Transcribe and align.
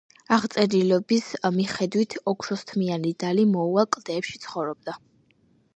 აღწერილობის 0.35 1.27
მიხედვით, 1.57 2.15
ოქროსთმიანი 2.33 3.13
დალი 3.25 3.45
მიუვალ 3.53 3.91
კლდეებში 3.99 4.45
ცხოვრობდა. 4.49 4.99